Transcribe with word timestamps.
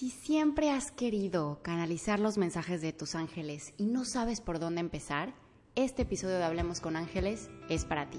Si 0.00 0.08
siempre 0.08 0.70
has 0.70 0.90
querido 0.90 1.58
canalizar 1.60 2.20
los 2.20 2.38
mensajes 2.38 2.80
de 2.80 2.94
tus 2.94 3.14
ángeles 3.14 3.74
y 3.76 3.84
no 3.84 4.06
sabes 4.06 4.40
por 4.40 4.58
dónde 4.58 4.80
empezar, 4.80 5.34
este 5.74 6.04
episodio 6.04 6.38
de 6.38 6.44
Hablemos 6.44 6.80
con 6.80 6.96
Ángeles 6.96 7.50
es 7.68 7.84
para 7.84 8.08
ti. 8.08 8.18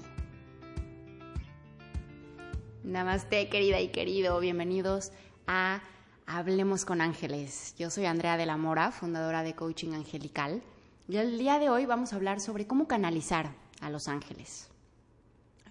Namaste, 2.84 3.48
querida 3.48 3.80
y 3.80 3.88
querido, 3.88 4.38
bienvenidos 4.38 5.10
a 5.48 5.82
Hablemos 6.24 6.84
con 6.84 7.00
Ángeles. 7.00 7.74
Yo 7.76 7.90
soy 7.90 8.04
Andrea 8.04 8.36
de 8.36 8.46
la 8.46 8.56
Mora, 8.56 8.92
fundadora 8.92 9.42
de 9.42 9.56
Coaching 9.56 9.92
Angelical, 9.94 10.62
y 11.08 11.16
el 11.16 11.36
día 11.36 11.58
de 11.58 11.68
hoy 11.68 11.84
vamos 11.84 12.12
a 12.12 12.16
hablar 12.16 12.38
sobre 12.38 12.68
cómo 12.68 12.86
canalizar 12.86 13.56
a 13.80 13.90
los 13.90 14.06
ángeles. 14.06 14.68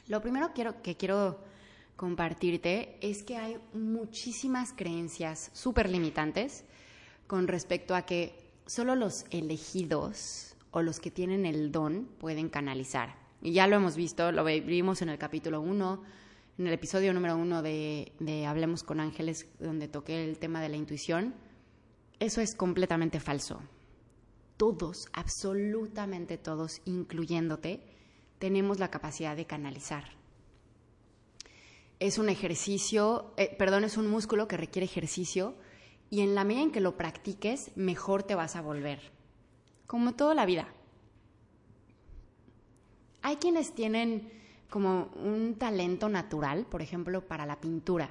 Lo 0.10 0.22
primero 0.22 0.52
que 0.54 0.98
quiero 0.98 1.40
compartirte 2.02 2.98
es 3.00 3.22
que 3.22 3.38
hay 3.38 3.60
muchísimas 3.74 4.74
creencias 4.74 5.52
súper 5.54 5.88
limitantes 5.88 6.64
con 7.28 7.48
respecto 7.48 7.94
a 7.94 8.08
que 8.08 8.34
solo 8.66 8.96
los 8.96 9.26
elegidos 9.30 10.56
o 10.72 10.82
los 10.82 11.00
que 11.00 11.12
tienen 11.12 11.46
el 11.46 11.72
don 11.72 12.06
pueden 12.18 12.50
canalizar. 12.50 13.14
Y 13.44 13.52
ya 13.52 13.68
lo 13.68 13.76
hemos 13.76 13.98
visto, 13.98 14.32
lo 14.32 14.44
vimos 14.44 15.04
en 15.04 15.10
el 15.10 15.20
capítulo 15.20 15.62
1, 15.62 16.04
en 16.58 16.66
el 16.66 16.74
episodio 16.74 17.14
número 17.14 17.38
1 17.38 17.62
de, 17.62 18.14
de 18.20 18.48
Hablemos 18.48 18.82
con 18.82 19.00
Ángeles, 19.00 19.46
donde 19.60 19.88
toqué 19.88 20.28
el 20.28 20.40
tema 20.40 20.60
de 20.60 20.70
la 20.70 20.78
intuición. 20.78 21.36
Eso 22.20 22.42
es 22.42 22.56
completamente 22.56 23.20
falso. 23.20 23.62
Todos, 24.58 25.08
absolutamente 25.14 26.40
todos, 26.40 26.82
incluyéndote, 26.86 27.84
tenemos 28.40 28.80
la 28.80 28.90
capacidad 28.90 29.36
de 29.36 29.46
canalizar 29.46 30.20
es 32.02 32.18
un 32.18 32.30
ejercicio, 32.30 33.32
eh, 33.38 33.56
perdón, 33.60 33.84
es 33.84 33.96
un 33.96 34.08
músculo 34.08 34.48
que 34.48 34.58
requiere 34.58 34.86
ejercicio 34.86 35.54
y 36.10 36.22
en 36.22 36.34
la 36.34 36.44
medida 36.44 36.64
en 36.64 36.72
que 36.72 36.82
lo 36.82 36.98
practiques, 36.98 37.72
mejor 37.76 38.24
te 38.24 38.34
vas 38.34 38.56
a 38.56 38.62
volver. 38.62 39.00
Como 39.86 40.16
toda 40.16 40.34
la 40.34 40.48
vida. 40.48 40.68
Hay 43.22 43.36
quienes 43.36 43.76
tienen 43.76 44.32
como 44.68 45.12
un 45.24 45.56
talento 45.60 46.10
natural, 46.10 46.66
por 46.66 46.82
ejemplo, 46.82 47.28
para 47.28 47.46
la 47.46 47.62
pintura, 47.62 48.10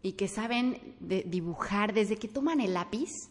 y 0.00 0.12
que 0.12 0.28
saben 0.28 0.94
dibujar 1.00 1.92
desde 1.92 2.18
que 2.18 2.28
toman 2.28 2.60
el 2.60 2.74
lápiz, 2.74 3.30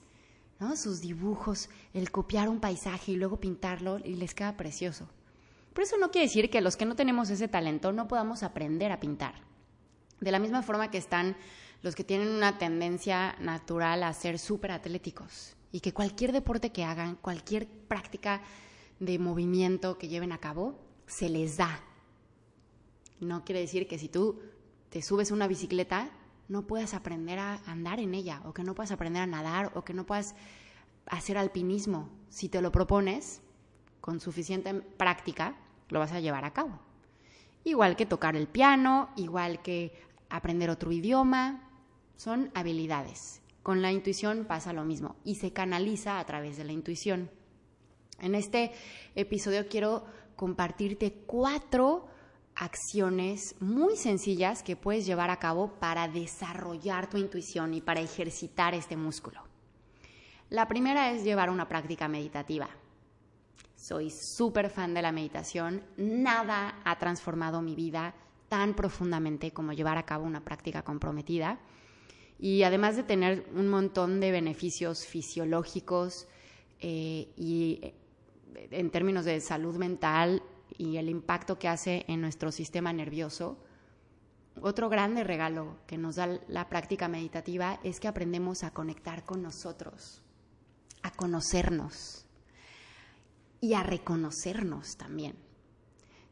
¿no? 0.59 0.75
sus 0.75 0.99
dibujos, 0.99 1.69
el 1.93 2.11
copiar 2.11 2.49
un 2.49 2.59
paisaje 2.59 3.13
y 3.13 3.15
luego 3.15 3.39
pintarlo 3.39 3.99
y 3.99 4.15
les 4.15 4.35
queda 4.35 4.57
precioso. 4.57 5.07
Pero 5.73 5.85
eso 5.85 5.97
no 5.97 6.11
quiere 6.11 6.27
decir 6.27 6.49
que 6.49 6.59
los 6.59 6.75
que 6.75 6.85
no 6.85 6.97
tenemos 6.97 7.29
ese 7.29 7.47
talento 7.47 7.93
no 7.93 8.09
podamos 8.09 8.43
aprender 8.43 8.91
a 8.91 8.99
pintar. 8.99 9.46
De 10.19 10.31
la 10.31 10.39
misma 10.39 10.63
forma 10.63 10.89
que 10.89 10.97
están 10.97 11.35
los 11.81 11.95
que 11.95 12.03
tienen 12.03 12.29
una 12.29 12.57
tendencia 12.57 13.35
natural 13.39 14.03
a 14.03 14.13
ser 14.13 14.39
súper 14.39 14.71
atléticos 14.71 15.55
y 15.71 15.79
que 15.79 15.93
cualquier 15.93 16.31
deporte 16.31 16.71
que 16.71 16.83
hagan, 16.83 17.15
cualquier 17.15 17.67
práctica 17.67 18.41
de 18.99 19.19
movimiento 19.19 19.97
que 19.97 20.07
lleven 20.07 20.31
a 20.31 20.39
cabo, 20.39 20.79
se 21.05 21.29
les 21.29 21.57
da. 21.57 21.79
No 23.19 23.45
quiere 23.45 23.61
decir 23.61 23.87
que 23.87 23.99
si 23.99 24.09
tú 24.09 24.39
te 24.89 25.01
subes 25.01 25.31
a 25.31 25.33
una 25.33 25.47
bicicleta, 25.47 26.09
no 26.47 26.65
puedas 26.65 26.93
aprender 26.93 27.39
a 27.39 27.55
andar 27.65 27.99
en 27.99 28.13
ella, 28.13 28.41
o 28.45 28.53
que 28.53 28.63
no 28.63 28.73
puedas 28.73 28.91
aprender 28.91 29.21
a 29.21 29.27
nadar, 29.27 29.71
o 29.75 29.83
que 29.83 29.93
no 29.93 30.05
puedas 30.05 30.35
hacer 31.07 31.37
alpinismo. 31.37 32.09
Si 32.29 32.49
te 32.49 32.61
lo 32.61 32.71
propones, 32.71 33.41
con 34.01 34.19
suficiente 34.19 34.73
práctica, 34.73 35.57
lo 35.89 35.99
vas 35.99 36.11
a 36.11 36.19
llevar 36.19 36.45
a 36.45 36.53
cabo. 36.53 36.79
Igual 37.63 37.97
que 37.97 38.05
tocar 38.05 38.35
el 38.35 38.47
piano, 38.47 39.09
igual 39.17 39.61
que 39.61 40.06
aprender 40.29 40.69
otro 40.69 40.91
idioma, 40.91 41.69
son 42.15 42.51
habilidades. 42.53 43.41
Con 43.63 43.81
la 43.81 43.91
intuición 43.91 44.45
pasa 44.45 44.73
lo 44.73 44.85
mismo 44.85 45.15
y 45.23 45.35
se 45.35 45.51
canaliza 45.51 46.19
a 46.19 46.25
través 46.25 46.57
de 46.57 46.63
la 46.63 46.71
intuición. 46.71 47.29
En 48.19 48.33
este 48.33 48.71
episodio 49.15 49.67
quiero 49.67 50.05
compartirte 50.35 51.13
cuatro 51.25 52.07
acciones 52.55 53.55
muy 53.59 53.95
sencillas 53.97 54.63
que 54.63 54.75
puedes 54.75 55.05
llevar 55.05 55.29
a 55.29 55.39
cabo 55.39 55.73
para 55.79 56.07
desarrollar 56.07 57.09
tu 57.09 57.17
intuición 57.17 57.73
y 57.73 57.81
para 57.81 57.99
ejercitar 57.99 58.73
este 58.73 58.97
músculo. 58.97 59.41
La 60.49 60.67
primera 60.67 61.11
es 61.11 61.23
llevar 61.23 61.49
una 61.49 61.67
práctica 61.67 62.07
meditativa. 62.07 62.69
Soy 63.75 64.09
súper 64.09 64.69
fan 64.69 64.93
de 64.93 65.01
la 65.01 65.11
meditación, 65.11 65.83
nada 65.97 66.79
ha 66.83 66.97
transformado 66.97 67.61
mi 67.61 67.75
vida 67.75 68.15
tan 68.49 68.75
profundamente 68.75 69.51
como 69.51 69.73
llevar 69.73 69.97
a 69.97 70.05
cabo 70.05 70.25
una 70.25 70.43
práctica 70.43 70.83
comprometida. 70.83 71.59
Y 72.39 72.63
además 72.63 72.95
de 72.95 73.03
tener 73.03 73.47
un 73.55 73.67
montón 73.67 74.19
de 74.19 74.31
beneficios 74.31 75.05
fisiológicos 75.05 76.27
eh, 76.79 77.33
y 77.35 77.79
eh, 77.81 77.95
en 78.71 78.91
términos 78.91 79.25
de 79.25 79.41
salud 79.41 79.75
mental 79.77 80.43
y 80.77 80.97
el 80.97 81.09
impacto 81.09 81.57
que 81.57 81.67
hace 81.67 82.05
en 82.07 82.21
nuestro 82.21 82.51
sistema 82.51 82.93
nervioso, 82.93 83.57
otro 84.61 84.89
grande 84.89 85.23
regalo 85.23 85.77
que 85.85 85.97
nos 85.97 86.15
da 86.15 86.39
la 86.47 86.67
práctica 86.69 87.07
meditativa 87.07 87.79
es 87.83 87.99
que 87.99 88.07
aprendemos 88.07 88.63
a 88.63 88.71
conectar 88.71 89.23
con 89.23 89.41
nosotros, 89.41 90.21
a 91.03 91.11
conocernos 91.11 92.25
y 93.61 93.73
a 93.73 93.83
reconocernos 93.83 94.97
también. 94.97 95.35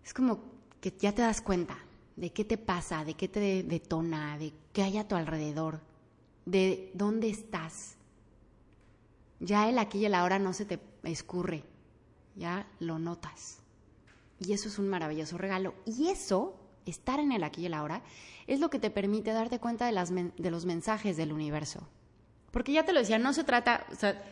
Es 0.04 0.14
como 0.14 0.44
que 0.82 0.92
ya 0.98 1.14
te 1.14 1.22
das 1.22 1.42
cuenta, 1.42 1.78
de 2.16 2.32
qué 2.32 2.46
te 2.46 2.58
pasa, 2.58 3.04
de 3.04 3.16
qué 3.16 3.28
te 3.28 3.64
detona, 3.64 4.38
de 4.38 4.54
qué 4.74 4.84
hay 4.84 4.98
a 4.98 5.08
tu 5.08 5.16
alrededor, 5.16 5.82
de 6.46 6.92
dónde 6.94 7.30
estás. 7.30 7.98
Ya 9.40 9.68
el 9.70 9.78
aquí 9.80 10.00
y 10.00 10.06
el 10.06 10.16
ahora 10.16 10.40
no 10.40 10.54
se 10.54 10.66
te 10.66 10.80
escurre, 11.04 11.64
ya 12.36 12.68
lo 12.80 13.00
notas. 13.00 13.60
Y 14.40 14.54
eso 14.54 14.70
es 14.70 14.80
un 14.80 14.88
maravilloso 14.88 15.38
regalo. 15.38 15.76
Y 15.86 16.08
eso, 16.08 16.58
estar 16.86 17.20
en 17.20 17.32
el 17.32 17.44
aquí 17.44 17.62
y 17.62 17.66
el 17.66 17.74
ahora, 17.74 18.02
es 18.48 18.60
lo 18.60 18.70
que 18.70 18.80
te 18.80 18.90
permite 18.90 19.32
darte 19.32 19.60
cuenta 19.60 19.86
de, 19.86 20.50
los 20.52 20.66
mensajes 20.66 21.18
del 21.18 21.34
universo. 21.34 21.88
Porque 22.52 22.72
ya 22.72 22.86
te 22.86 22.94
lo 22.94 23.00
decía, 23.00 23.20
no 23.20 23.34
se 23.34 23.44
trata, 23.44 23.86
o 23.92 23.96
sea, 23.96 24.24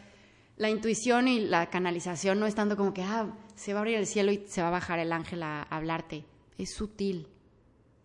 la 0.56 0.70
intuición 0.70 1.28
y 1.28 1.42
la 1.42 1.70
canalización 1.70 2.40
no 2.40 2.46
es 2.46 2.56
tanto 2.56 2.78
como 2.78 2.94
que, 2.94 3.04
ah, 3.04 3.34
se 3.56 3.74
va 3.74 3.80
a 3.80 3.82
abrir 3.82 3.98
el 3.98 4.08
cielo 4.08 4.32
y 4.32 4.46
se 4.48 4.62
va 4.62 4.70
a 4.70 4.72
bajar 4.72 5.00
el 5.00 5.12
ángel 5.12 5.44
a 5.44 5.64
hablarte. 5.64 6.26
Es 6.58 6.74
sutil, 6.76 7.28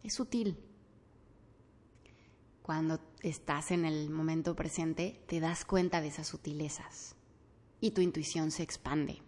es 0.02 0.14
sutil. 0.14 0.58
Cuando 2.62 3.00
estás 3.22 3.70
en 3.70 3.84
el 3.84 4.10
momento 4.10 4.54
presente, 4.54 5.22
te 5.26 5.40
das 5.40 5.64
cuenta 5.64 6.00
de 6.00 6.08
esas 6.08 6.26
sutilezas 6.26 7.16
y 7.80 7.92
tu 7.92 8.00
intuición 8.00 8.50
se 8.50 8.62
expande. 8.62 9.22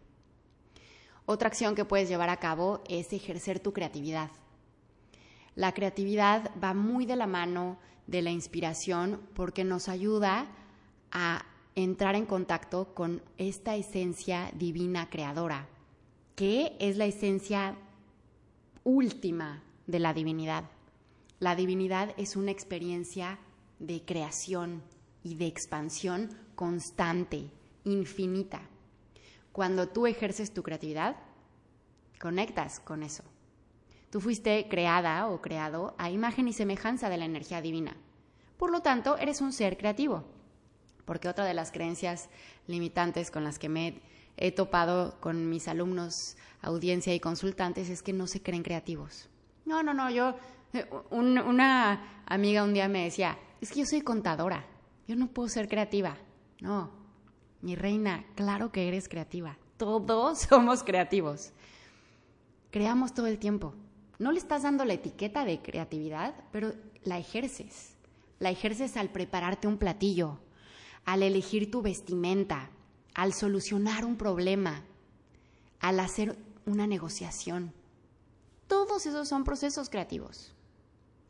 Otra 1.27 1.49
acción 1.49 1.75
que 1.75 1.85
puedes 1.85 2.09
llevar 2.09 2.29
a 2.29 2.39
cabo 2.39 2.83
es 2.89 3.13
ejercer 3.13 3.61
tu 3.61 3.73
creatividad. 3.73 4.31
La 5.55 5.73
creatividad 5.73 6.51
va 6.63 6.75
muy 6.75 7.07
de 7.07 7.17
la 7.17 7.27
mano 7.27 7.79
de 8.07 8.23
la 8.23 8.31
inspiración 8.31 9.21
porque 9.35 9.65
nos 9.65 9.89
ayuda 9.89 10.49
a 11.13 11.45
entrar 11.75 12.17
en 12.17 12.27
contacto 12.27 12.95
con 12.95 13.23
esta 13.39 13.77
esencia 13.77 14.51
divina 14.55 15.09
creadora, 15.09 15.69
que 16.35 16.77
es 16.81 16.97
la 16.97 17.07
esencia 17.07 17.77
última 18.85 19.63
de 19.91 19.99
la 19.99 20.15
divinidad. 20.15 20.65
La 21.39 21.57
divinidad 21.57 22.15
es 22.17 22.37
una 22.37 22.51
experiencia 22.51 23.39
de 23.79 24.05
creación 24.05 24.83
y 25.23 25.35
de 25.35 25.47
expansión 25.47 26.31
constante, 26.55 27.51
infinita. 27.85 28.61
Cuando 29.53 29.89
tú 29.89 30.07
ejerces 30.07 30.53
tu 30.53 30.63
creatividad, 30.63 31.17
conectas 32.21 32.81
con 32.81 33.03
eso. 33.03 33.25
Tú 34.11 34.21
fuiste 34.21 34.69
creada 34.69 35.29
o 35.29 35.41
creado 35.41 35.95
a 35.97 36.11
imagen 36.11 36.49
y 36.49 36.53
semejanza 36.53 37.09
de 37.09 37.17
la 37.17 37.25
energía 37.25 37.63
divina. 37.63 37.97
Por 38.57 38.71
lo 38.71 38.81
tanto, 38.81 39.17
eres 39.17 39.41
un 39.41 39.53
ser 39.53 39.79
creativo. 39.79 40.25
Porque 41.05 41.29
otra 41.29 41.45
de 41.45 41.55
las 41.55 41.73
creencias 41.73 42.29
limitantes 42.67 43.31
con 43.31 43.45
las 43.45 43.59
que 43.59 43.69
me 43.69 44.03
he 44.37 44.53
topado 44.53 45.19
con 45.21 45.49
mis 45.49 45.69
alumnos, 45.69 46.37
audiencia 46.61 47.15
y 47.15 47.21
consultantes 47.21 47.89
es 47.89 48.03
que 48.03 48.13
no 48.13 48.27
se 48.27 48.43
creen 48.43 48.63
creativos. 48.63 49.29
No, 49.71 49.85
no, 49.85 49.95
no, 49.95 50.11
yo, 50.11 50.35
eh, 50.73 50.85
una 51.13 52.25
amiga 52.27 52.65
un 52.65 52.75
día 52.75 52.89
me 52.89 53.05
decía, 53.05 53.39
es 53.61 53.71
que 53.71 53.79
yo 53.79 53.87
soy 53.87 54.01
contadora, 54.01 54.67
yo 55.07 55.15
no 55.15 55.29
puedo 55.29 55.49
ser 55.49 55.69
creativa. 55.69 56.17
No, 56.61 56.91
mi 57.61 57.77
reina, 57.77 58.25
claro 58.35 58.73
que 58.73 58.89
eres 58.89 59.09
creativa, 59.09 59.57
todos 59.77 60.41
somos 60.49 60.83
creativos. 60.83 61.53
Creamos 62.73 63.15
todo 63.15 63.29
el 63.29 63.39
tiempo. 63.39 63.77
No 64.19 64.33
le 64.33 64.39
estás 64.39 64.65
dando 64.65 64.85
la 64.85 64.95
etiqueta 64.95 65.45
de 65.45 65.63
creatividad, 65.63 66.35
pero 66.51 66.73
la 67.05 67.19
ejerces. 67.19 67.97
La 68.41 68.51
ejerces 68.51 68.97
al 68.97 69.11
prepararte 69.11 69.69
un 69.69 69.79
platillo, 69.79 70.41
al 71.05 71.23
elegir 71.23 71.71
tu 71.71 71.81
vestimenta, 71.81 72.71
al 73.15 73.35
solucionar 73.35 74.05
un 74.05 74.17
problema, 74.17 74.83
al 75.79 76.01
hacer 76.01 76.37
una 76.67 76.89
negociación. 76.89 77.73
Todos 78.71 79.05
esos 79.05 79.27
son 79.27 79.43
procesos 79.43 79.91
creativos. 79.91 80.55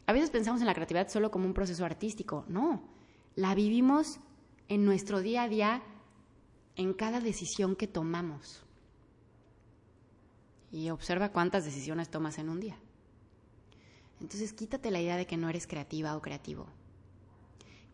A 0.07 0.13
veces 0.13 0.29
pensamos 0.29 0.61
en 0.61 0.67
la 0.67 0.75
creatividad 0.75 1.09
solo 1.09 1.31
como 1.31 1.47
un 1.47 1.55
proceso 1.55 1.87
artístico. 1.87 2.45
No, 2.49 2.83
la 3.35 3.55
vivimos 3.55 4.21
en 4.69 4.85
nuestro 4.85 5.23
día 5.23 5.45
a 5.45 5.49
día, 5.49 5.83
en 6.77 6.93
cada 6.93 7.19
decisión 7.19 7.77
que 7.77 7.87
tomamos. 7.87 8.63
Y 10.71 10.91
observa 10.91 11.31
cuántas 11.31 11.65
decisiones 11.65 12.11
tomas 12.11 12.37
en 12.37 12.51
un 12.51 12.61
día. 12.61 12.77
Entonces 14.21 14.53
quítate 14.53 14.91
la 14.91 15.01
idea 15.01 15.17
de 15.17 15.27
que 15.27 15.39
no 15.39 15.49
eres 15.49 15.67
creativa 15.67 16.19
o 16.19 16.21
creativo. 16.21 16.67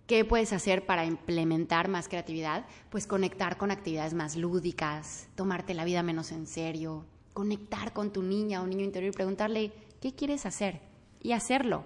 ¿Qué 0.08 0.24
puedes 0.24 0.52
hacer 0.52 0.86
para 0.86 1.04
implementar 1.04 1.86
más 1.86 2.08
creatividad? 2.08 2.66
Pues 2.90 3.06
conectar 3.06 3.58
con 3.58 3.70
actividades 3.70 4.12
más 4.12 4.34
lúdicas, 4.34 5.28
tomarte 5.36 5.72
la 5.72 5.84
vida 5.84 6.02
menos 6.02 6.32
en 6.32 6.48
serio, 6.48 7.04
conectar 7.36 7.92
con 7.92 8.14
tu 8.14 8.22
niña 8.22 8.62
o 8.62 8.66
niño 8.66 8.82
interior 8.82 9.12
y 9.12 9.14
preguntarle, 9.14 9.70
¿qué 10.00 10.14
quieres 10.14 10.46
hacer? 10.46 10.80
Y 11.20 11.32
hacerlo. 11.32 11.84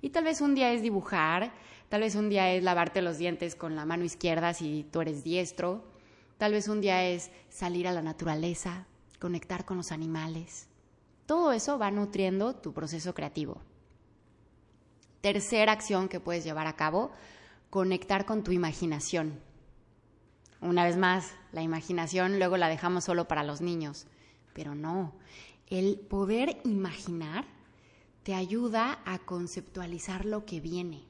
Y 0.00 0.10
tal 0.10 0.22
vez 0.22 0.40
un 0.40 0.54
día 0.54 0.72
es 0.72 0.82
dibujar, 0.82 1.52
tal 1.88 2.02
vez 2.02 2.14
un 2.14 2.28
día 2.28 2.52
es 2.52 2.62
lavarte 2.62 3.02
los 3.02 3.18
dientes 3.18 3.56
con 3.56 3.74
la 3.74 3.86
mano 3.86 4.04
izquierda 4.04 4.54
si 4.54 4.86
tú 4.92 5.00
eres 5.00 5.24
diestro, 5.24 5.82
tal 6.38 6.52
vez 6.52 6.68
un 6.68 6.80
día 6.80 7.02
es 7.08 7.32
salir 7.48 7.88
a 7.88 7.92
la 7.92 8.02
naturaleza, 8.02 8.86
conectar 9.18 9.64
con 9.64 9.78
los 9.78 9.90
animales. 9.90 10.68
Todo 11.26 11.50
eso 11.50 11.76
va 11.76 11.90
nutriendo 11.90 12.54
tu 12.54 12.72
proceso 12.72 13.14
creativo. 13.14 13.60
Tercera 15.22 15.72
acción 15.72 16.08
que 16.08 16.20
puedes 16.20 16.44
llevar 16.44 16.68
a 16.68 16.76
cabo, 16.76 17.10
conectar 17.68 18.26
con 18.26 18.44
tu 18.44 18.52
imaginación. 18.52 19.40
Una 20.60 20.84
vez 20.84 20.96
más, 20.96 21.34
la 21.50 21.62
imaginación 21.62 22.38
luego 22.38 22.56
la 22.58 22.68
dejamos 22.68 23.02
solo 23.02 23.26
para 23.26 23.42
los 23.42 23.60
niños, 23.60 24.06
pero 24.54 24.74
no, 24.74 25.12
el 25.68 25.98
poder 25.98 26.60
imaginar 26.64 27.44
te 28.22 28.34
ayuda 28.34 29.00
a 29.04 29.18
conceptualizar 29.18 30.24
lo 30.24 30.46
que 30.46 30.60
viene. 30.60 31.02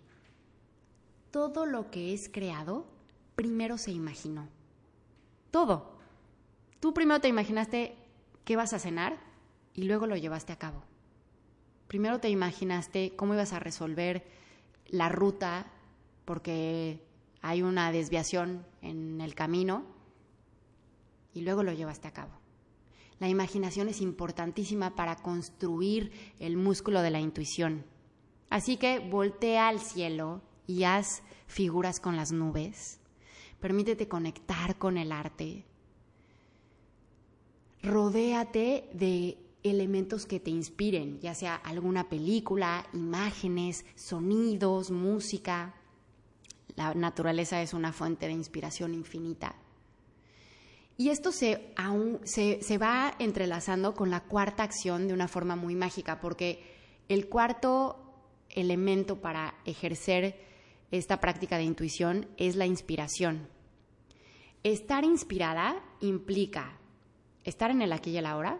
Todo 1.30 1.66
lo 1.66 1.90
que 1.90 2.12
es 2.12 2.28
creado 2.28 2.86
primero 3.36 3.78
se 3.78 3.92
imaginó. 3.92 4.48
Todo. 5.50 5.94
Tú 6.80 6.92
primero 6.92 7.20
te 7.20 7.28
imaginaste 7.28 7.96
qué 8.44 8.56
vas 8.56 8.72
a 8.72 8.78
cenar 8.78 9.18
y 9.74 9.84
luego 9.84 10.06
lo 10.06 10.16
llevaste 10.16 10.52
a 10.52 10.58
cabo. 10.58 10.82
Primero 11.86 12.18
te 12.18 12.30
imaginaste 12.30 13.14
cómo 13.16 13.34
ibas 13.34 13.52
a 13.52 13.60
resolver 13.60 14.24
la 14.88 15.08
ruta 15.08 15.66
porque 16.24 17.00
hay 17.42 17.62
una 17.62 17.92
desviación 17.92 18.64
en 18.82 19.20
el 19.20 19.34
camino 19.34 19.84
y 21.34 21.42
luego 21.42 21.62
lo 21.62 21.72
llevaste 21.72 22.08
a 22.08 22.12
cabo. 22.12 22.43
La 23.20 23.28
imaginación 23.28 23.88
es 23.88 24.00
importantísima 24.00 24.94
para 24.94 25.16
construir 25.16 26.12
el 26.38 26.56
músculo 26.56 27.02
de 27.02 27.10
la 27.10 27.20
intuición. 27.20 27.84
Así 28.50 28.76
que 28.76 28.98
voltea 28.98 29.68
al 29.68 29.80
cielo 29.80 30.42
y 30.66 30.84
haz 30.84 31.22
figuras 31.46 32.00
con 32.00 32.16
las 32.16 32.32
nubes. 32.32 33.00
Permítete 33.60 34.08
conectar 34.08 34.76
con 34.76 34.98
el 34.98 35.12
arte. 35.12 35.64
Rodéate 37.82 38.88
de 38.92 39.38
elementos 39.62 40.26
que 40.26 40.40
te 40.40 40.50
inspiren, 40.50 41.18
ya 41.20 41.34
sea 41.34 41.54
alguna 41.56 42.08
película, 42.08 42.86
imágenes, 42.92 43.84
sonidos, 43.94 44.90
música. 44.90 45.74
La 46.76 46.94
naturaleza 46.94 47.62
es 47.62 47.72
una 47.72 47.92
fuente 47.92 48.26
de 48.26 48.32
inspiración 48.32 48.94
infinita. 48.94 49.54
Y 50.96 51.10
esto 51.10 51.32
se, 51.32 51.72
aún, 51.76 52.20
se, 52.24 52.62
se, 52.62 52.78
va 52.78 53.14
entrelazando 53.18 53.94
con 53.94 54.10
la 54.10 54.20
cuarta 54.20 54.62
acción 54.62 55.08
de 55.08 55.14
una 55.14 55.26
forma 55.26 55.56
muy 55.56 55.74
mágica, 55.74 56.20
porque 56.20 56.62
el 57.08 57.28
cuarto 57.28 58.00
elemento 58.48 59.20
para 59.20 59.54
ejercer 59.64 60.40
esta 60.92 61.20
práctica 61.20 61.56
de 61.56 61.64
intuición 61.64 62.28
es 62.36 62.54
la 62.54 62.66
inspiración. 62.66 63.48
Estar 64.62 65.04
inspirada 65.04 65.82
implica 66.00 66.78
estar 67.44 67.70
en 67.70 67.82
el 67.82 67.92
aquí 67.92 68.10
y 68.10 68.16
el 68.16 68.26
ahora, 68.26 68.58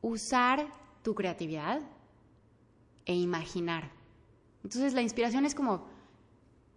usar 0.00 0.66
tu 1.02 1.14
creatividad 1.14 1.82
e 3.04 3.14
imaginar. 3.14 3.90
Entonces 4.64 4.94
la 4.94 5.02
inspiración 5.02 5.44
es 5.44 5.54
como 5.54 5.86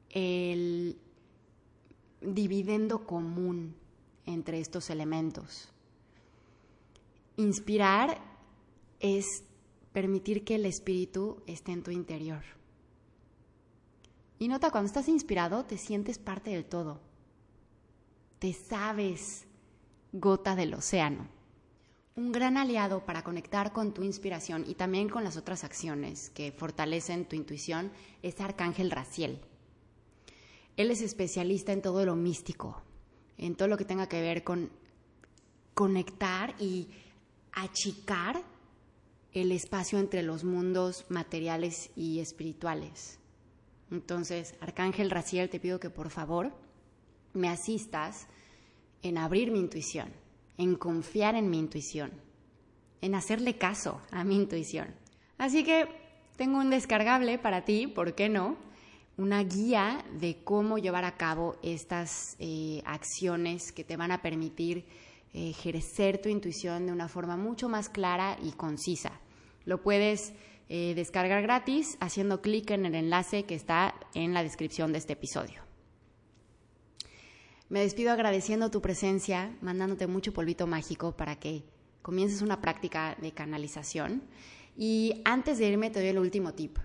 el 0.09 0.97
dividendo 2.21 3.05
común 3.05 3.75
entre 4.25 4.59
estos 4.59 4.89
elementos. 4.89 5.69
Inspirar 7.37 8.21
es 8.99 9.43
permitir 9.91 10.43
que 10.43 10.55
el 10.55 10.65
espíritu 10.65 11.41
esté 11.47 11.71
en 11.71 11.83
tu 11.83 11.91
interior. 11.91 12.43
Y 14.39 14.47
nota, 14.47 14.71
cuando 14.71 14.87
estás 14.87 15.07
inspirado, 15.07 15.65
te 15.65 15.77
sientes 15.77 16.17
parte 16.17 16.51
del 16.51 16.65
todo. 16.65 16.99
Te 18.39 18.53
sabes 18.53 19.45
gota 20.11 20.55
del 20.55 20.73
océano. 20.73 21.27
Un 22.15 22.31
gran 22.31 22.57
aliado 22.57 23.05
para 23.05 23.23
conectar 23.23 23.71
con 23.71 23.93
tu 23.93 24.03
inspiración 24.03 24.65
y 24.67 24.75
también 24.75 25.09
con 25.09 25.23
las 25.23 25.37
otras 25.37 25.63
acciones 25.63 26.29
que 26.31 26.51
fortalecen 26.51 27.25
tu 27.25 27.35
intuición 27.35 27.91
es 28.21 28.41
Arcángel 28.41 28.91
Raciel. 28.91 29.41
Él 30.77 30.91
es 30.91 31.01
especialista 31.01 31.73
en 31.73 31.81
todo 31.81 32.05
lo 32.05 32.15
místico, 32.15 32.81
en 33.37 33.55
todo 33.55 33.67
lo 33.67 33.77
que 33.77 33.85
tenga 33.85 34.07
que 34.07 34.21
ver 34.21 34.43
con 34.43 34.69
conectar 35.73 36.55
y 36.59 36.87
achicar 37.51 38.41
el 39.33 39.51
espacio 39.51 39.99
entre 39.99 40.23
los 40.23 40.43
mundos 40.43 41.05
materiales 41.09 41.91
y 41.95 42.19
espirituales. 42.19 43.19
Entonces, 43.89 44.55
Arcángel 44.59 45.09
Raciel, 45.09 45.49
te 45.49 45.59
pido 45.59 45.79
que 45.79 45.89
por 45.89 46.09
favor 46.09 46.51
me 47.33 47.49
asistas 47.49 48.27
en 49.01 49.17
abrir 49.17 49.51
mi 49.51 49.59
intuición, 49.59 50.11
en 50.57 50.75
confiar 50.75 51.35
en 51.35 51.49
mi 51.49 51.59
intuición, 51.59 52.11
en 53.01 53.15
hacerle 53.15 53.57
caso 53.57 54.01
a 54.11 54.23
mi 54.23 54.35
intuición. 54.35 54.93
Así 55.37 55.63
que 55.63 55.87
tengo 56.37 56.59
un 56.59 56.69
descargable 56.69 57.37
para 57.37 57.65
ti, 57.65 57.87
¿por 57.87 58.15
qué 58.15 58.29
no? 58.29 58.57
Una 59.21 59.43
guía 59.43 60.03
de 60.19 60.43
cómo 60.43 60.79
llevar 60.79 61.05
a 61.05 61.15
cabo 61.15 61.55
estas 61.61 62.35
eh, 62.39 62.81
acciones 62.85 63.71
que 63.71 63.83
te 63.83 63.95
van 63.95 64.11
a 64.11 64.23
permitir 64.23 64.79
eh, 65.33 65.51
ejercer 65.51 66.19
tu 66.19 66.27
intuición 66.27 66.87
de 66.87 66.91
una 66.91 67.07
forma 67.07 67.37
mucho 67.37 67.69
más 67.69 67.87
clara 67.87 68.35
y 68.41 68.51
concisa. 68.53 69.11
Lo 69.63 69.83
puedes 69.83 70.33
eh, 70.69 70.93
descargar 70.95 71.43
gratis 71.43 71.97
haciendo 71.99 72.41
clic 72.41 72.71
en 72.71 72.87
el 72.87 72.95
enlace 72.95 73.43
que 73.43 73.53
está 73.53 73.93
en 74.15 74.33
la 74.33 74.41
descripción 74.41 74.91
de 74.91 74.97
este 74.97 75.13
episodio. 75.13 75.61
Me 77.69 77.81
despido 77.81 78.11
agradeciendo 78.11 78.71
tu 78.71 78.81
presencia, 78.81 79.55
mandándote 79.61 80.07
mucho 80.07 80.33
polvito 80.33 80.65
mágico 80.65 81.15
para 81.15 81.35
que 81.37 81.63
comiences 82.01 82.41
una 82.41 82.59
práctica 82.59 83.15
de 83.21 83.31
canalización. 83.33 84.23
Y 84.75 85.21
antes 85.25 85.59
de 85.59 85.69
irme 85.69 85.91
te 85.91 85.99
doy 85.99 86.09
el 86.09 86.17
último 86.17 86.53
tip 86.53 86.79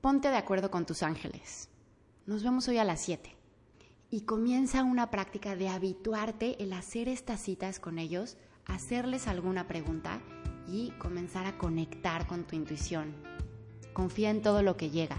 ponte 0.00 0.28
de 0.30 0.36
acuerdo 0.36 0.70
con 0.70 0.86
tus 0.86 1.02
ángeles. 1.02 1.68
Nos 2.26 2.42
vemos 2.44 2.68
hoy 2.68 2.78
a 2.78 2.84
las 2.84 3.00
7. 3.00 3.34
Y 4.10 4.22
comienza 4.22 4.84
una 4.84 5.10
práctica 5.10 5.56
de 5.56 5.68
habituarte 5.68 6.62
el 6.62 6.72
hacer 6.72 7.08
estas 7.08 7.40
citas 7.40 7.80
con 7.80 7.98
ellos, 7.98 8.36
hacerles 8.66 9.26
alguna 9.26 9.66
pregunta 9.66 10.20
y 10.66 10.92
comenzar 10.92 11.46
a 11.46 11.58
conectar 11.58 12.26
con 12.26 12.44
tu 12.44 12.54
intuición. 12.54 13.14
Confía 13.92 14.30
en 14.30 14.40
todo 14.40 14.62
lo 14.62 14.76
que 14.76 14.90
llega. 14.90 15.16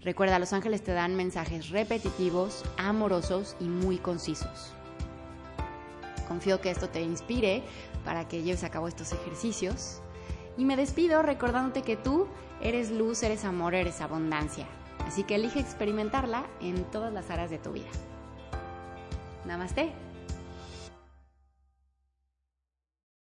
Recuerda, 0.00 0.38
los 0.38 0.52
ángeles 0.52 0.82
te 0.82 0.92
dan 0.92 1.14
mensajes 1.14 1.70
repetitivos, 1.70 2.64
amorosos 2.76 3.56
y 3.60 3.64
muy 3.64 3.98
concisos. 3.98 4.74
Confío 6.28 6.60
que 6.60 6.70
esto 6.70 6.88
te 6.88 7.00
inspire 7.00 7.62
para 8.04 8.26
que 8.28 8.42
lleves 8.42 8.64
a 8.64 8.70
cabo 8.70 8.88
estos 8.88 9.12
ejercicios. 9.12 10.02
Y 10.56 10.64
me 10.64 10.76
despido 10.76 11.22
recordándote 11.22 11.82
que 11.82 11.96
tú 11.96 12.28
Eres 12.64 12.90
luz, 12.90 13.22
eres 13.22 13.44
amor, 13.44 13.74
eres 13.74 14.00
abundancia. 14.00 14.66
Así 15.06 15.24
que 15.24 15.34
elige 15.34 15.60
experimentarla 15.60 16.46
en 16.60 16.84
todas 16.84 17.12
las 17.12 17.30
áreas 17.30 17.50
de 17.50 17.58
tu 17.58 17.72
vida. 17.72 17.90
Namaste. 19.44 19.92